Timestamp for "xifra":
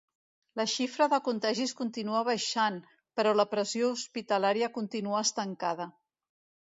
0.75-1.07